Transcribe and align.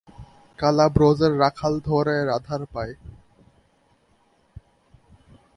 কালা 0.59 0.85
ব্রজের 0.89 1.33
রাখাল 1.39 1.73
ধরে 1.79 2.15
রাধার 2.25 2.61
পায়। 2.73 2.93